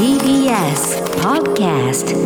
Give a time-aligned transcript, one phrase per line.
[0.00, 2.16] TBS Podcast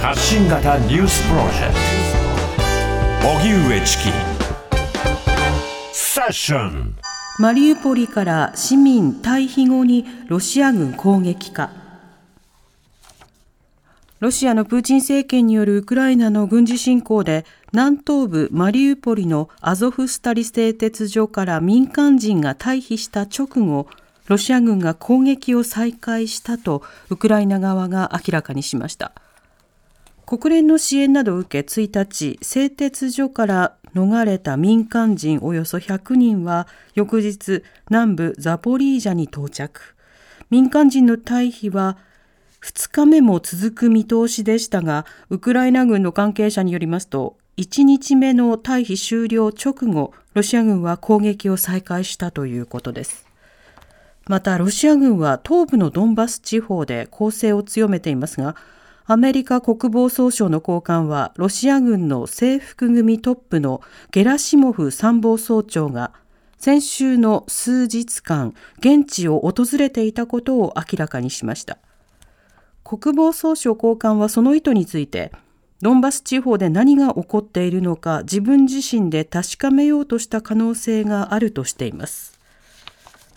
[0.00, 1.74] 発信型ニュースプロジェク
[3.20, 3.28] ト。
[3.28, 4.12] 荻上チキ。
[5.92, 6.94] セッション。
[7.40, 11.72] マリウポリから市民退避後にロシア軍攻撃か。
[14.20, 23.88] ロシアのプーチン政権によるウクライナの軍事侵攻で南東部マリウポリのアゾフスタリ製鉄所から民間人が退避した直後
[24.28, 29.12] ロシア軍が攻撃を再開したとウクライナ側が明らかにしました。
[30.26, 39.94] 国連の支援などを受け1日製鉄所から逃れた民間人およそ100人は翌日南部ザポリージャに到着。
[40.50, 41.96] 民間人の退避は
[42.62, 53.27] 2日目も続く見通しでしたがウクライナ軍の関係者によりますと1日目の退避終了直後ロシア軍は攻撃を再開したということです。
[54.28, 58.54] またロシア軍は東部のドンバス地方で攻勢を強めていますが
[59.06, 66.12] アメリカ国防総省の高官はロシア軍の制服組トップのゲラシモフ参謀総長が
[66.58, 71.78] 先週の数日間現地を訪れていたことを明らかにしました。
[72.84, 75.30] 国防総省高官はその意図について
[75.80, 82.37] ドンバス地方で何が起こっているのか自分自身で確かめようとした可能性があるとしています。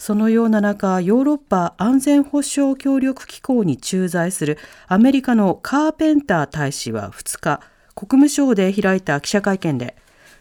[0.02, 7.60] そのような中、ヨーロッパ安全保障協力機構に駐在するアメリカのカーペンター大使は2日、
[7.94, 9.96] 国務省で開いた記者会見で、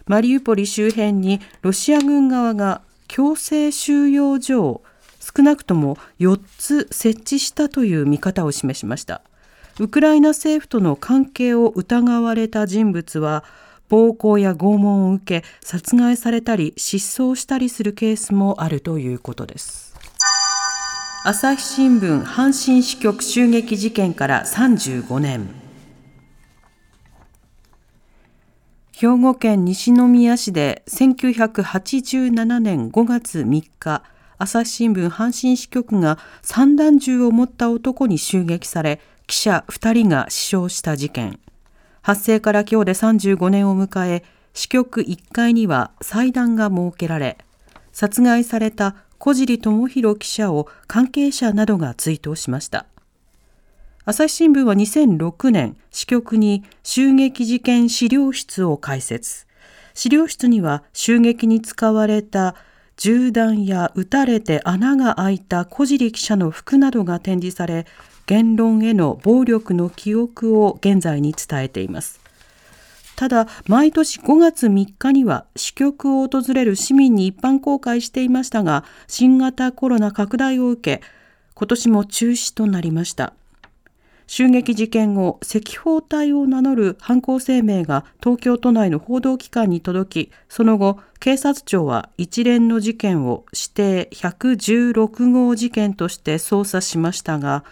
[0.06, 4.83] マリウポリ周辺にロシア軍側が強制収容所を
[5.20, 9.20] 少なくとも4つ設置したという見方を示しました。
[9.78, 13.45] ウクライナ政府との関係を疑われた人物は、
[13.91, 19.94] 暴行や拷問を受け殺害されたり失踪したりするケースもあるということです。
[21.22, 25.48] 朝日新聞阪神支局襲撃事件から35年。
[28.92, 34.02] 兵庫県西宮市で1987年5月3日
[34.39, 41.40] 朝日新聞阪神支局が散弾銃を持った男に襲撃され記者2人が死傷した事件。
[42.11, 47.39] 発生から今日で35年を迎え、支局1階には祭壇が設けられ、
[47.93, 52.87] 殺害された小尻智弘記者を関係者などが追悼しました。
[54.05, 59.47] 朝日新聞は2006年、支局に襲撃事件資料室を開設。
[59.95, 62.57] 資料室には襲撃に使われた
[62.97, 67.87] 銃弾や撃たれて穴が開いた小尻記者の服などが展示され、
[68.30, 72.20] 言論への暴力の記憶を現在に伝えています。
[73.17, 81.02] ただ、毎年5月3日には支局を訪れる市民に一般公開していましたが、新型コロナ拡大を受け、
[81.55, 83.33] 今年も中止となりました。
[84.29, 97.64] 襲撃事件後、赤報隊を名乗る犯行声明が東京都内の報道機関に届き、その後、警察庁は一連の事件を指定116号事件として捜査しましたが、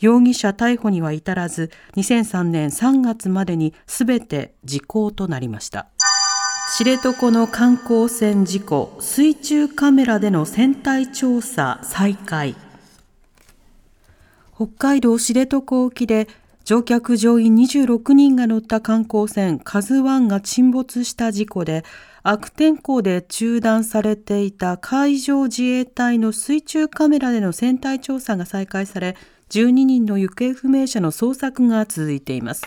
[0.00, 5.88] 容疑者逮捕には至らず、2003年3月までに全て時効となりました。
[6.76, 12.54] 知床の観光船事故、水中カメラでの船体調査再開。
[14.54, 16.28] 北海道知床沖で
[16.64, 21.84] 乗客乗員26人が乗った観光船カズワンが沈没した事故で
[22.22, 29.16] 悪天候で中断されていた海上自衛隊の水中カメラでの船体調査が再開され
[29.50, 32.62] 12人の行方不明者の捜索が続いています。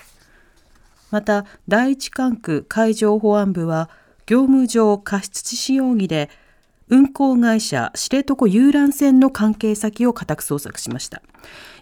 [1.11, 3.89] また、第一管区海上保安部は、
[4.25, 6.29] 業務上過失致死容疑で、
[6.89, 11.21] 運航会社知床遊覧船の関係先を家宅捜索しました。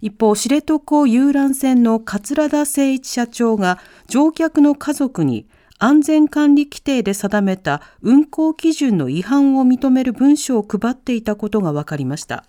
[0.01, 5.47] 一方、知床遊覧船の桂田誠一社長が乗客の家族に
[5.79, 12.45] 安全管理規定で定めた運航基準の違反を認める文書を配っていたことが分かりました。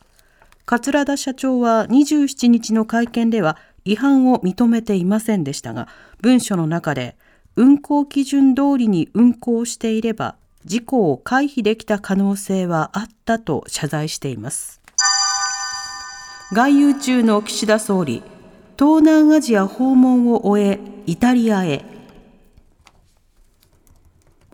[0.64, 5.88] 桂田社長は27日の会見では違反を認めていませんでしたが
[6.20, 7.16] 文書の中で
[7.56, 14.80] 運航基準通りに運航していれば事故を回避できた可能性はあったと謝罪しています。
[16.52, 18.22] 外遊中の岸田総理
[18.78, 21.84] 東南アジア訪問を終えイタリアへ。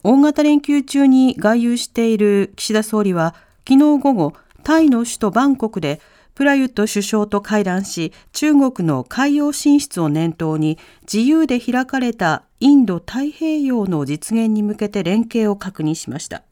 [0.02, 3.34] 大型連休中に外遊している岸田総理は
[3.68, 4.32] 昨日午後
[4.68, 5.98] タイの首都バンコクで
[6.34, 10.76] プラユット首相と会談し、中国の海洋進出を念頭に、
[11.10, 16.42] 自由で開かれたインド太平洋の実現に向けて連携を確認しました。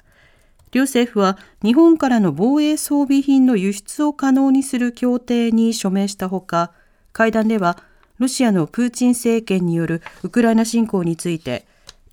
[0.73, 6.73] 両政府は日本からの防衛装備品の輸出を可能にする協定に署名したほか、
[7.13, 7.77] 会談では
[8.17, 11.67] ロシアのプーチン政権によるウクライナ侵攻について、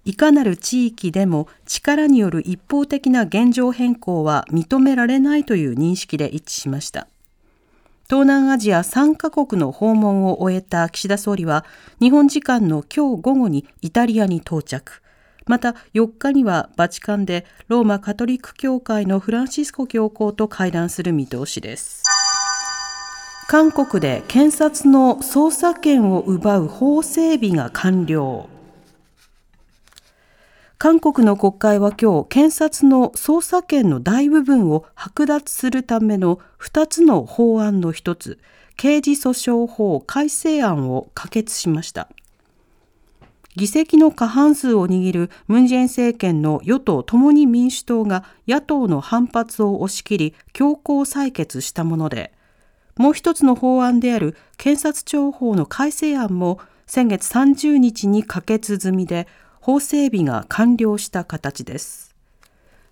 [0.06, 7.08] いかなる地域でも力による一方的な現状変更は認められないという認識で一致しました。
[8.10, 11.66] 東南アジア3カ国の訪問を終えた岸田総理は、
[12.02, 15.02] 日本時間の今日午後にイタリアに到着。
[15.46, 22.04] また4日にはバチカンでローマカトリック教会のフランシスコ教皇と会談する見通しです。
[23.48, 28.53] 韓国で検察の捜査権を奪う法整備が完了。
[30.84, 38.38] 韓国の国会は今日、検察の捜査権の大部分を剥奪するための2つの法案の1つ、
[38.76, 42.10] 刑事訴訟法改正案を可決しました。
[43.56, 52.34] 議席の過半数を握るムン・ジェイン政権の与党共に民主党が野党の反発を押し切り強行採決したもので、
[52.98, 59.30] もう一つの法案である検察庁法の改正案も先月30日に可決済みで
[59.64, 62.14] 法整備が完了した形です。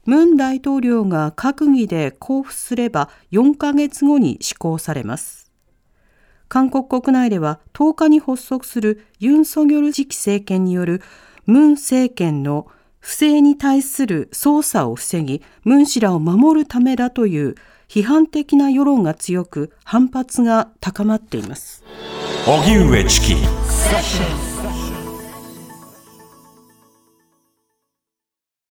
[0.05, 5.51] ムン大統領が閣議で交付すれば4ヶ月後に施行されます。
[6.47, 11.01] 韓国国内では10日に発足するユン・ソギョル次期政権による
[11.45, 12.67] ムン政権の
[13.01, 17.55] 不正に対する捜査を防ぎ、ムン氏らを守るためだという
[17.89, 21.83] 批判的な世論が強く反発が高まっています。
[22.47, 23.35] 荻上チキ